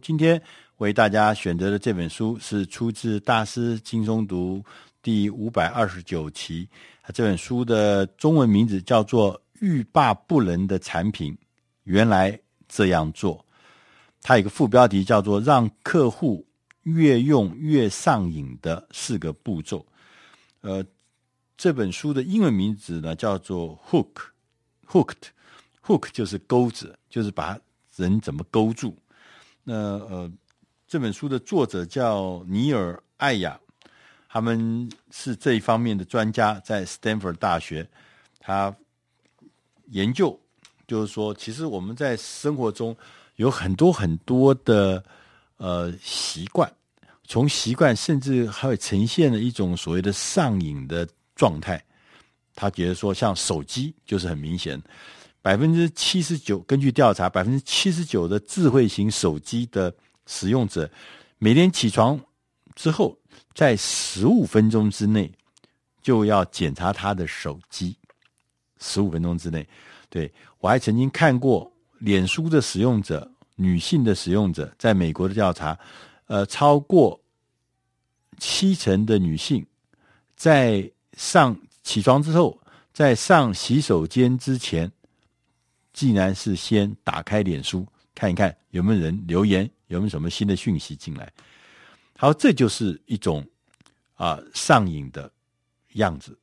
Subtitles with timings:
[0.00, 0.40] 今天
[0.78, 4.58] 为大家选择的这本书是出自《大师轻松读》
[5.02, 6.68] 第五百二十九期。
[7.12, 11.36] 这本书的中文名字叫做《欲罢不能的产品
[11.84, 13.36] 原来这样做》，
[14.22, 16.46] 它有个副标题叫做“让客户
[16.84, 19.84] 越用越上瘾的四个步骤”。
[20.62, 20.84] 呃，
[21.56, 27.58] 这本书的英文名字呢叫做 “Hook”，Hooked，Hook 就是钩子，就是把
[27.96, 28.96] 人怎么勾住。
[29.70, 30.32] 那呃，
[30.88, 33.56] 这本书的作者叫尼尔·艾雅。
[34.28, 37.88] 他们是这一方面的专家，在斯坦福大学，
[38.40, 38.74] 他
[39.86, 40.36] 研究
[40.88, 42.96] 就是说，其实我们在生活中
[43.36, 45.04] 有很多很多的
[45.56, 46.72] 呃习惯，
[47.24, 51.80] 从习惯甚至还会呈现了一种所谓的上瘾的状态。
[52.56, 54.80] 他觉得说，像手机就是很明显，
[55.42, 59.94] 百分之七十九，根据调查，百分之七十九的智慧型手机的
[60.26, 60.90] 使用者，
[61.38, 62.18] 每天起床
[62.74, 63.16] 之后，
[63.54, 65.32] 在十五分钟之内
[66.02, 67.96] 就要检查他的手机，
[68.78, 69.66] 十五分钟之内。
[70.08, 75.78] 对，我还曾经看过脸书的使用者，女性的使用者，在美国的调查，
[76.26, 77.18] 呃，超过
[78.38, 79.64] 七成的女性
[80.36, 82.60] 在上起床之后，
[82.92, 84.90] 在上洗手间之前，
[85.92, 91.30] 竟然是先打开脸书看一看有没有人留言，有没有什么新的讯息进来。
[92.16, 93.46] 好，这就是一种
[94.14, 95.30] 啊上瘾的
[95.94, 96.38] 样子，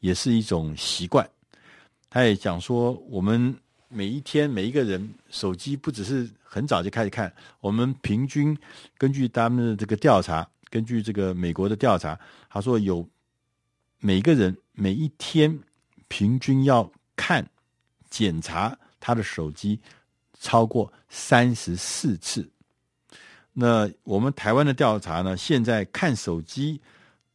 [0.00, 1.28] 也是一种习惯。
[2.08, 3.54] 他也讲说，我们
[3.88, 8.56] 每一天每一个人手机不只是很早就开始看，我们平均
[8.98, 13.06] 根据他们的这个调查，根据这个美国的调查，他说有
[13.98, 15.58] 每个人每一天
[16.08, 17.46] 平均要看
[18.12, 19.80] 检查他的手机
[20.38, 22.46] 超过三十四次。
[23.54, 25.34] 那我们台湾的调查呢？
[25.34, 26.80] 现在看手机，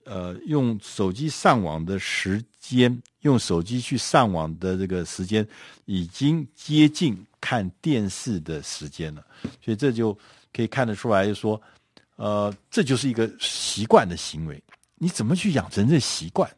[0.03, 5.47] 呃，用手机上网的时间，用手机去上网的这个时间，
[5.85, 9.25] 已经接近看电视的时间了。
[9.63, 10.18] 所以这就
[10.53, 11.59] 可以看得出来，就说，
[12.18, 14.63] 呃，这就是一个习惯的行为。
[14.96, 16.50] 你怎么去养成这习惯？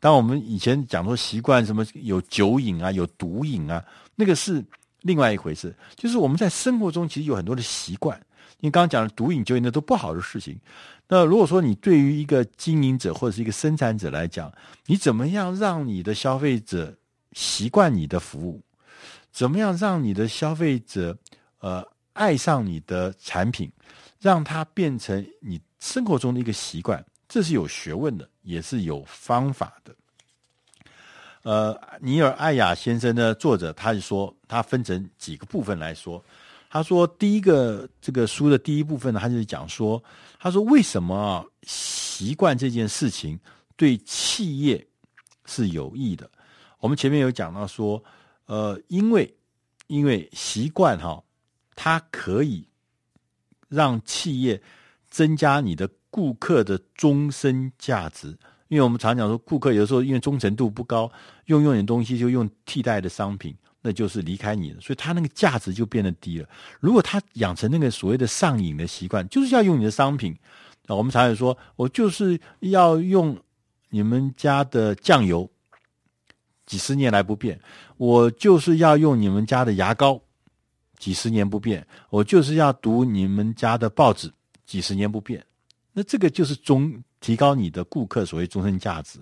[0.00, 4.64] 当我们以前讲说习惯什么有酒瘾啊，有毒瘾啊，那个是
[5.02, 5.74] 另外一回事。
[5.96, 8.18] 就是我们在生活中其实有很多的习惯。
[8.60, 10.58] 因为刚刚讲的毒瘾、酒瘾那都不好的事情。
[11.06, 14.52] 那如果说你对于一个经营者或者是一个生产者来讲，
[14.86, 16.92] 你怎么样让你的消费者
[17.32, 18.60] 习惯你的服务？
[19.30, 21.16] 怎么样让你的消费者
[21.60, 23.70] 呃爱上你的产品，
[24.20, 27.04] 让它变成你生活中的一个习惯？
[27.28, 29.94] 这是有学问的，也是有方法的。
[31.42, 36.22] 呃，尼尔·艾雅先生呢，作者他是说，他分成几个部分来说。
[36.70, 40.02] 他说：“第一个，这个书的第一部分呢，他就讲说，
[40.38, 43.38] 他说为什么习惯这件事情
[43.74, 44.86] 对企业
[45.46, 46.30] 是有益的？
[46.78, 48.02] 我们前面有讲到说，
[48.44, 49.34] 呃，因为
[49.86, 51.22] 因为习惯哈，
[51.74, 52.68] 它可以
[53.70, 54.60] 让企业
[55.08, 58.28] 增加你的顾客的终身价值。
[58.68, 61.10] 因为我们常讲说，顾客有时候因为忠诚度不高，
[61.46, 66.48] 用用点东西就用替代的商品。”那就是离开你了，所以他那个价值就变得低了。
[66.80, 70.36] 如果他养成那个所谓的上瘾的习惯，就是要用你的商品，
[70.88, 73.38] 啊，我们常常说，我就是要用
[73.88, 75.48] 你们家的酱油，
[76.66, 77.56] 几十年来不变；
[77.98, 80.20] 我就是要用你们家的牙膏，
[80.98, 81.80] 几十年不变；
[82.10, 84.30] 我就是要读你们家的报纸，
[84.66, 85.42] 几十年不变。
[85.98, 89.18] 那这个就是终提高你的顾客所谓终身价值。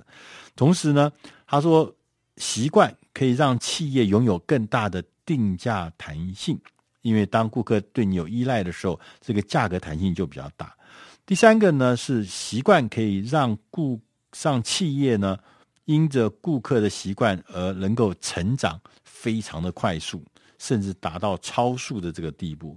[0.54, 1.10] 同时呢，
[1.46, 1.90] 他说
[2.36, 2.94] 习惯。
[3.16, 6.60] 可以让企业拥有更大的定价弹性，
[7.00, 10.76] 因为当顾客对你有依赖的时候，这个价格弹性就比较大。
[11.24, 13.98] 第三个呢是习惯可以让顾
[14.34, 15.38] 上企业呢，
[15.86, 20.22] 因着顾客的习惯而能够成长非常的快速，
[20.58, 22.76] 甚至达到超速的这个地步。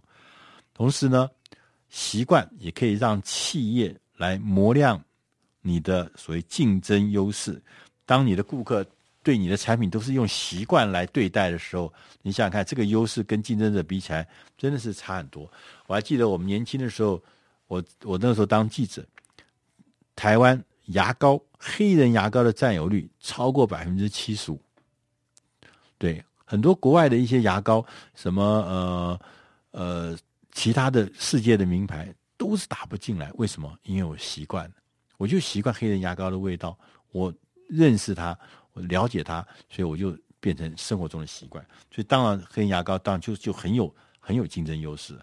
[0.73, 1.29] 同时呢，
[1.89, 5.01] 习惯也可以让企业来磨亮
[5.62, 7.62] 你的所谓竞争优势。
[8.06, 8.86] 当你的顾客
[9.21, 11.91] 对你的产品都是用习惯来对待的时候，
[12.21, 14.27] 你想想看，这个优势跟竞争者比起来，
[14.57, 15.51] 真的是差很多。
[15.88, 17.21] 我还记得我们年轻的时候，
[17.68, 19.06] 我我那时候当记者，
[20.15, 24.59] 台湾牙膏黑人牙膏的占有率超过百分之七十五。
[25.97, 29.19] 对，很多国外的一些牙膏，什么呃
[29.71, 30.18] 呃
[30.59, 33.31] 其他的世界的名牌都是打不进来。
[33.35, 33.73] 为什么？
[33.83, 34.69] 因为我习惯，
[35.17, 36.77] 我就习惯黑人牙膏的味道，
[37.13, 37.33] 我
[37.69, 38.38] 认识它。
[38.73, 41.65] 我了解它，所以我就变成生活中的习惯。
[41.89, 45.17] 所以当然，黑人牙膏当然就就很有很有竞争优势。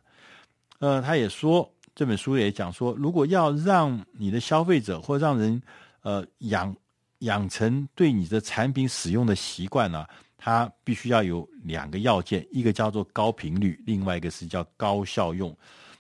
[0.79, 5.61] 呃，他也说这本书也讲说，如果要让你的消费者或让人
[6.01, 6.75] 呃养
[7.19, 10.07] 养成对你的产品使用的习惯呢、
[10.39, 15.57] 它必须要有两个要件，一个叫做高频率，另外一个是叫高效用。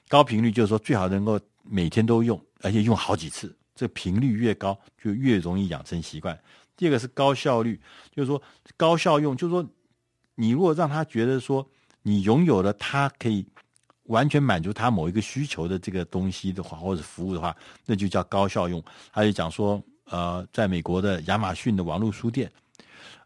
[0.08, 3.56] 高频率就是说最好能够每天都用，而且用好几次。
[3.74, 6.38] 这频率越高，就越容易养成习惯。
[6.76, 7.80] 第二个是高效率，
[8.14, 8.40] 就是说
[8.76, 9.66] 高效用，就是说
[10.34, 11.66] 你如果让他觉得说
[12.02, 13.44] 你拥有了他可以
[14.04, 17.54] 完全满足他某一个需求的这个东西的话，或者服务的话，
[17.84, 18.82] 那就叫高效用。
[19.12, 22.50] 他就讲说，呃，在美国的亚马逊的网络书店，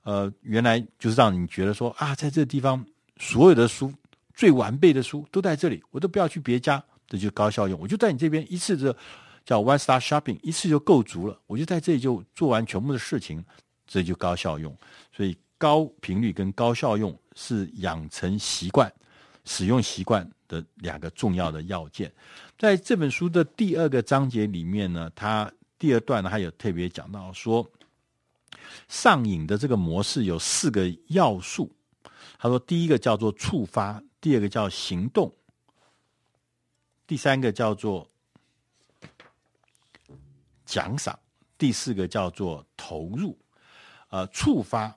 [0.02, 2.84] 呃，原来就是让你觉得说啊，在这个地方
[3.18, 3.92] 所有的书
[4.34, 7.78] 最完备的书都在这里，我都不要去别家，这就高效用。
[7.80, 8.96] 我就在你这边一次的。
[9.42, 11.36] 叫 One Star Shopping，一次就够足了。
[11.46, 13.42] 我就在这里就做完全部的事情，
[13.86, 14.76] 这就高效用。
[15.16, 18.92] 所以高频率跟高效用是养成习惯、
[19.46, 22.12] 使用习惯的两个重要的要件。
[22.58, 27.68] 在这本书的第二个章节里面呢，它第二段呢，它有特别讲到说，
[28.88, 31.74] 上瘾的这个模式有四个要素。
[32.38, 35.34] 他说，第一个叫做触发，第二个叫行动，
[37.06, 38.06] 第三个叫做。
[40.66, 41.18] 奖赏，
[41.58, 43.36] 第四个叫做投入，
[44.08, 44.96] 呃，触发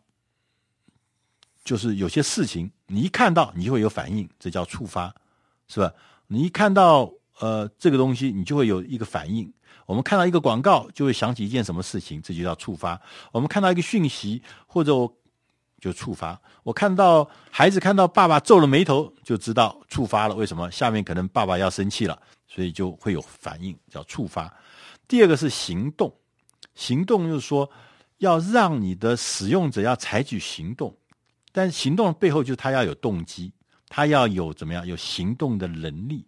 [1.63, 5.15] 就是有些事情你一看到你就会有反应，这叫触发，
[5.67, 5.91] 是吧？
[6.27, 9.51] 你一看到呃这个东西，你就会有一个反应。
[9.85, 12.99] 我们看到一个广告，就会想起一件什么事情，这就叫触发。
[13.31, 15.13] 我们看到一个讯息，或者我
[15.81, 16.39] 就触发。
[16.63, 20.35] 我看到孩子看到爸爸皱了眉头，就知道触发了。
[20.35, 20.71] 为什么？
[20.71, 24.51] 下面可能爸爸要生气了，所以就会有反应，叫触发。
[25.05, 26.13] 第二个是行动，
[26.75, 27.69] 行动就是说
[28.19, 30.95] 要让你的使用者要采取行动，
[31.51, 33.51] 但行动背后就是他要有动机，
[33.89, 36.25] 他要有怎么样，有行动的能力。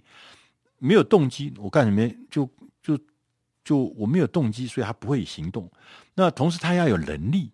[0.86, 2.48] 没有动机，我干什么就
[2.84, 3.00] 就
[3.64, 5.70] 就我没有动机，所以他不会行动。
[6.14, 7.52] 那同时他要有能力，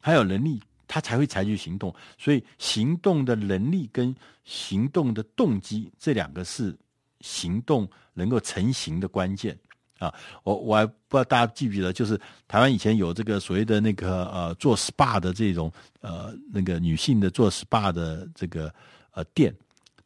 [0.00, 1.94] 他有能力，他才会采取行动。
[2.18, 4.14] 所以行动的能力跟
[4.44, 6.76] 行动的动机这两个是
[7.20, 9.58] 行动能够成型的关键。
[9.98, 10.12] 啊，
[10.44, 12.18] 我我还不知道大家记不记得，就是
[12.48, 15.70] 台湾以前有这个所谓的那个呃做 SPA 的这种
[16.00, 18.72] 呃那个女性的做 SPA 的这个
[19.12, 19.54] 呃店，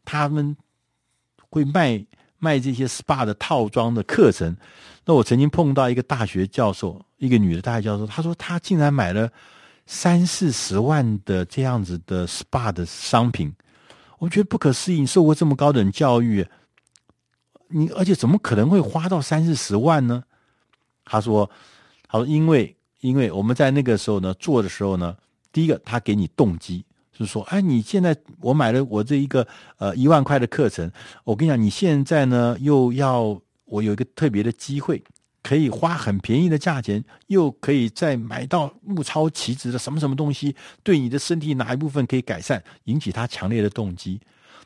[0.05, 0.57] 他们
[1.49, 2.05] 会卖
[2.45, 4.55] 卖这些 SPA 的套装的课程。
[5.07, 9.31] 那我曾经碰到一个大学教授，一个女的大学教授，她说她竟然买了
[9.87, 13.55] 三四十万的这样子的 SPA 的商品，
[14.19, 16.47] 我觉得不可思议，受过这么高等教育。
[17.69, 20.23] 你而且怎么可能会花到三四十万呢？
[21.05, 21.51] 他说
[22.09, 25.17] ：“他说因为因为我们在那个时候呢做的时候呢，
[25.53, 29.47] 第一个他给你动机，就是说，哎，你现在我买了我这一个
[29.79, 30.91] 呃一万块的课程，
[31.23, 35.03] 我跟你讲，你现在呢又要我有一个特别的机会，
[35.43, 44.21] 可以花很便宜的价钱，又可以再买到物超其值的什么什么东西，对你的身体哪一部分可以改善，引起他强烈的动机。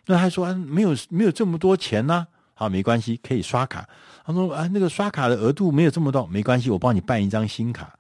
[0.07, 2.27] 那他说，啊，没有没有这么多钱呢。”
[2.59, 3.89] 好，没关系，可以刷卡。
[4.25, 7.95] 他说啊，那个刷卡的额度没有这么多，没关系，我帮你办一张新卡，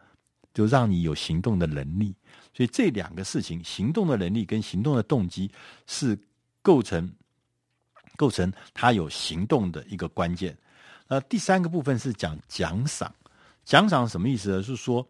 [0.52, 2.12] 就让你有行动的能力。
[2.58, 5.48] 所以这两个事情，行动的能力跟行动的动机，
[5.86, 6.18] 是
[6.60, 7.08] 构成
[8.16, 10.58] 构成他有行动的一个关键。
[11.06, 13.14] 呃，第三个部分是讲奖赏，
[13.64, 14.60] 奖赏什么意思呢？
[14.60, 15.08] 是说，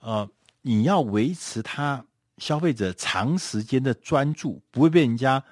[0.00, 0.26] 呃，
[0.62, 2.02] 你要维持他
[2.38, 5.44] 消费者长时间的专注，不会被人家。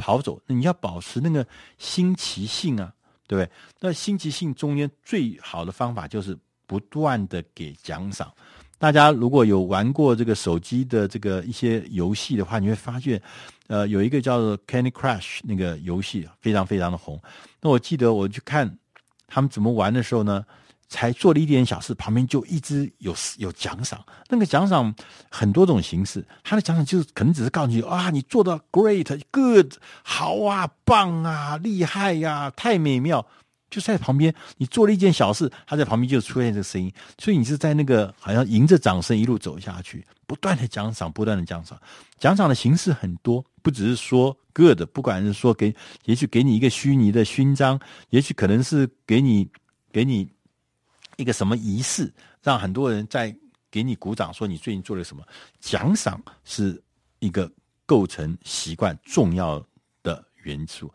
[0.00, 1.44] 跑走，那你要保持那个
[1.76, 2.94] 新奇性啊，
[3.26, 3.52] 对不对？
[3.80, 8.32] 那新奇性中间最好的方法就是不断的给奖赏。
[8.78, 13.20] 大家如果有玩过这个手机的这个一些游戏的话，你会发现，
[13.66, 17.20] 呃，有一个叫做 Candy Crush 那个游戏非常非常的红。
[17.60, 18.78] 那我记得我去看
[19.26, 20.44] 他们怎么玩的时候呢，
[20.88, 24.00] 才做了一点小事，旁边就一直有有奖赏。
[24.28, 24.94] 那个奖赏
[25.28, 33.26] 很多种形式，他的奖赏就是可能只是告诉你啊，你做的 great good 好啊，棒啊，厉害呀，太美妙。
[33.70, 41.80] 就在旁边，你做了一件小事，他在旁边就出现这个声音，所以你是在那个好像迎着掌声一路走下去，不断的奖赏，不断的奖赏。
[42.18, 47.78] 奖赏的形式很多，不只是说 good，不管是说给，也许给你一个虚拟的勋章，
[48.10, 49.48] 也许可能是给你
[49.92, 50.28] 给你。
[51.16, 53.36] 一个什么仪式，让很多人在
[53.72, 55.24] 给你鼓掌，说你最近做了什么？
[55.58, 56.80] 奖赏是
[57.18, 57.50] 一个
[57.84, 59.60] 构成习惯重要
[60.04, 60.88] 的元素。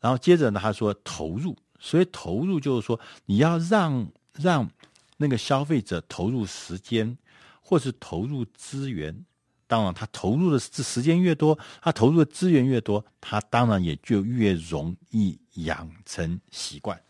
[0.00, 4.68] 然后接着呢，他说投入，所以投入就是说你要让让
[5.16, 7.16] 那个消费者投入时间，
[7.60, 9.24] 或是投入资源，
[9.66, 17.00] 当然他投入的时间越多，他投入的资源越多，他当然也就越容易养成习惯。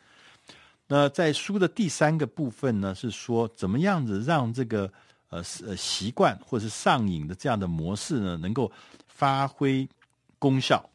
[0.86, 4.90] 那在书的第三个部分呢，是说怎么样子让这个
[5.28, 8.72] 呃呃习惯或是上瘾的这样的模式呢，能够
[9.06, 9.86] 发挥
[10.38, 10.88] 功效。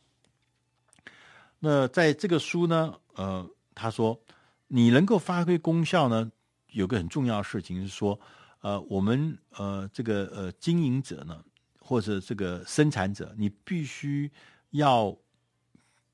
[1.59, 4.19] 那在这个书呢，呃，他说
[4.67, 6.31] 你能够发挥功效呢，
[6.71, 8.19] 有个很重要的事情是说。
[8.63, 11.43] 呃，我们呃，这个呃，经营者呢，
[11.81, 14.31] 或者这个生产者，你必须
[14.69, 15.13] 要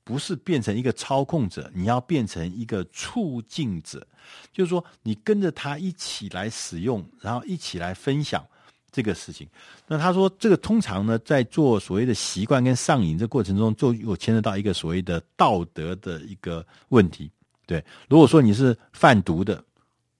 [0.04, 4.04] 不是变成一个操控者，你要变成一个促进者，
[4.52, 8.44] 就是说，你跟着他一起来使用，然后一起来分享
[8.92, 9.48] 这个事情。
[9.86, 17.30] 那他说，这个通常呢，在做所谓的习惯跟上瘾这过程中，就有牵扯到一个所谓的道德的一个问题。
[17.70, 19.64] 对，如果说你是贩毒的，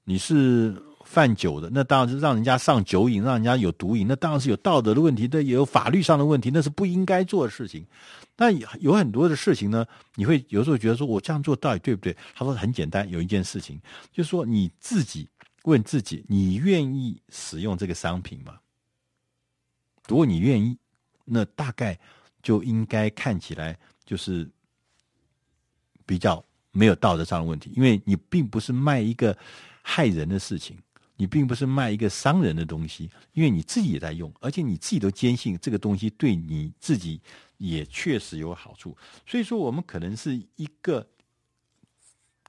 [0.04, 0.80] 你是。
[1.06, 7.84] 贩酒的，那当然是让人家上酒瘾，让人家有毒瘾，那当然是有道德的问题，对，也有法律上的问题，那是不应该做的事情。
[8.36, 12.16] 但有很多的事情呢，你会有时候觉得说，我这样做到底对不对？
[12.36, 13.82] 他说很简单，有一件事情，
[14.14, 15.28] 就是说你自己
[15.64, 18.60] 问自己，你愿意使用这个商品吗？
[20.08, 20.78] 如果你愿意，
[21.26, 21.98] 那大概
[22.44, 23.76] 就应该看起来
[24.06, 24.48] 就是
[26.06, 29.38] 比较没有道德上的问题，因为你并不是卖一个
[29.82, 30.78] 害人的事情。
[31.22, 37.20] 你并不是卖一个伤人的东西，因为你自己也在用，而且你自己都坚信这个东西对你自己
[37.58, 38.96] 也确实有好处。
[39.28, 41.06] 所以说，我们可能是一个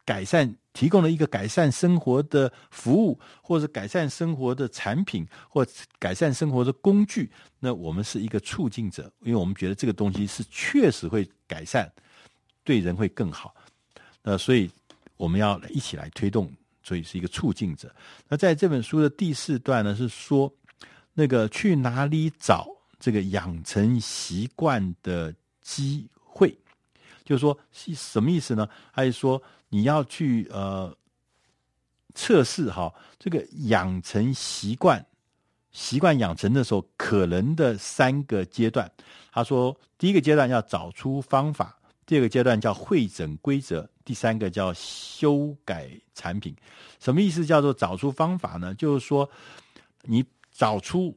[0.05, 5.67] 改善，提供了一个改善生活的服务，或者改善生活的产品，或
[5.99, 7.29] 改善生活的工具。
[7.59, 11.93] 那我们是一个促进者，因为我们觉得这个东西是确实会改善，
[12.62, 13.53] 对人会更好。
[14.23, 14.71] 那所以
[15.17, 16.50] 我们要一起来推动。
[16.83, 17.95] 所以是一个促进者。
[18.27, 20.50] 那在这本书的第四段呢，是说
[21.12, 22.67] 那个去哪里找
[22.99, 26.57] 这个养成习惯的机会？
[27.23, 28.67] 就是说是什么意思呢？
[28.91, 30.93] 还是说你要去呃
[32.15, 35.05] 测试哈这个养成习惯、
[35.71, 38.91] 习惯养成的时候可能的三个阶段。
[39.31, 41.79] 他说，第一个阶段要找出方法。
[42.11, 46.52] 第二个阶段叫会诊规则，第三个叫修改产品。
[46.99, 47.47] 什么意思？
[47.47, 48.75] 叫做找出方法呢？
[48.75, 49.31] 就是说，
[50.02, 51.17] 你找出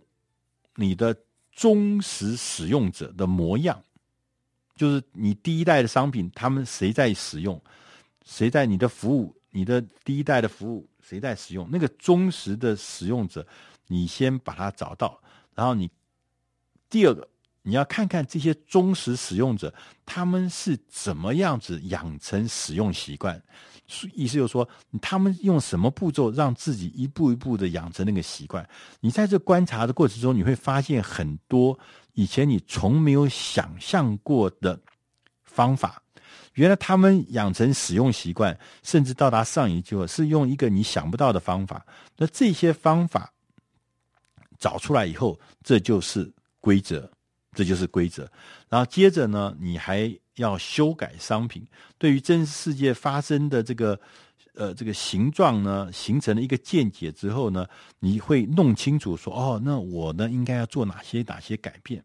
[0.75, 1.17] 你的
[1.51, 3.81] 忠实使用者的模样，
[4.75, 7.59] 就是你第一代的商品，他们谁在使用，
[8.23, 13.43] 谁在你的服务，你的第一代的服务谁在使用，那个忠实的使用者，
[13.88, 15.19] 你先把它找到，
[15.55, 15.89] 然后你
[16.88, 17.27] 第二个。
[17.63, 19.74] 你要看看这些忠实使用者，
[20.05, 23.41] 他们是怎么样子养成使用习惯。
[24.13, 24.67] 意思就是说，
[25.01, 28.67] 他们用什么步骤让自己一步一步的养成那个习惯。
[29.01, 31.77] 你在这观察的过程中，你会发现很多
[32.13, 34.79] 以前你从没有想象过的
[35.43, 36.01] 方法。
[36.53, 41.86] 原来他们养成使用习惯，甚至到达上瘾机会，是用一个你想不到的方法。
[42.17, 43.34] 那这些方法
[44.58, 47.12] 找出来以后，这就是规则。
[47.53, 48.27] 这就是规则，
[48.69, 51.63] 然后接着呢，你还要修改商品。
[52.00, 54.00] 对于真实世界发生的这个
[54.55, 57.67] 呃这个形状呢，形成了一个见解之后呢，
[58.00, 62.03] 你会弄清楚说，哦，那我呢应该要做哪些哪些改变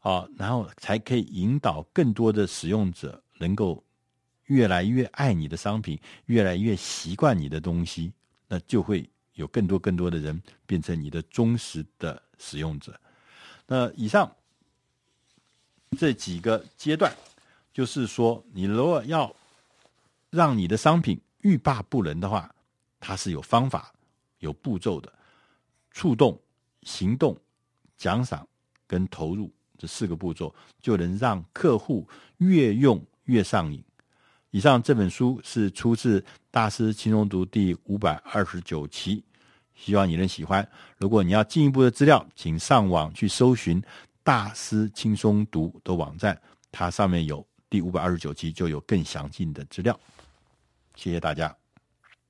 [0.00, 3.82] 啊，然后才可以引导更多的使用者能够
[4.44, 8.12] 越来越爱你的商品，越来越习惯你的东西，
[8.46, 13.00] 那就会有更多更多的人变成你的忠实的使用者。
[13.66, 14.30] 那以上。
[15.96, 17.12] 这几个阶段，
[17.72, 19.34] 就是说，你如果要
[20.30, 22.52] 让你的商品欲罢不能的话，
[23.00, 23.92] 它是有方法、
[24.40, 25.12] 有步骤的。
[25.90, 26.38] 触动、
[26.82, 27.36] 行动、
[27.96, 28.46] 奖赏
[28.86, 33.82] 跟投入这四个步骤，就能让客户越用越上瘾。
[34.50, 36.20] 以上这本书是出自
[36.52, 39.24] 《大师轻松读》第五百二十九期，
[39.74, 40.66] 希望你能喜欢。
[40.98, 43.82] 如果你要进一步的资料，请上网去搜寻。
[44.28, 46.38] 大师轻松读的网站，
[46.70, 49.98] 它上面有第五百二十九期，就有更详尽的资料。
[50.96, 51.56] 谢谢大家。